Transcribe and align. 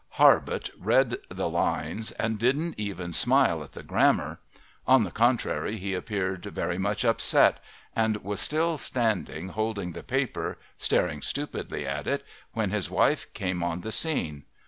Harbutt 0.17 0.71
read 0.79 1.15
the 1.29 1.47
lines 1.47 2.09
and 2.13 2.39
didn't 2.39 2.73
even 2.79 3.13
smile 3.13 3.63
at 3.63 3.73
the 3.73 3.83
grammar; 3.83 4.39
on 4.87 5.03
the 5.03 5.11
contrary, 5.11 5.77
he 5.77 5.93
appeared 5.93 6.43
very 6.45 6.79
much 6.79 7.05
upset, 7.05 7.59
and 7.95 8.17
was 8.23 8.39
still 8.39 8.79
standing 8.79 9.49
holding 9.49 9.91
the 9.91 10.01
paper, 10.01 10.57
staring 10.75 11.21
stupidly 11.21 11.85
at 11.85 12.07
it, 12.07 12.25
when 12.53 12.71
his 12.71 12.89
wife 12.89 13.31
came 13.35 13.61
on 13.61 13.81
the 13.81 13.91
scene. 13.91 14.43